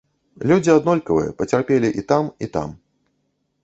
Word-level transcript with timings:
Людзі 0.51 0.71
аднолькавыя, 0.77 1.35
пацярпелі 1.43 1.95
і 2.03 2.09
там, 2.13 2.23
і 2.47 2.53
там. 2.57 2.69